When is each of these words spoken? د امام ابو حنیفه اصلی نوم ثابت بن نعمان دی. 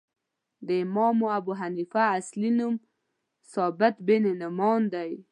د 0.67 0.69
امام 0.85 1.17
ابو 1.39 1.51
حنیفه 1.61 2.03
اصلی 2.17 2.51
نوم 2.59 2.75
ثابت 3.53 3.95
بن 4.07 4.23
نعمان 4.41 4.81
دی. 4.93 5.11